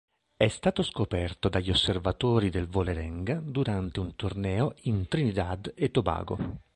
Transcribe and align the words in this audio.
È 0.35 0.47
stato 0.47 0.81
scoperto 0.81 1.47
dagli 1.47 1.69
osservatori 1.69 2.49
del 2.49 2.65
Vålerenga 2.65 3.35
durante 3.35 3.99
un 3.99 4.15
torneo 4.15 4.73
in 4.85 5.07
Trinidad 5.07 5.71
e 5.75 5.91
Tobago. 5.91 6.61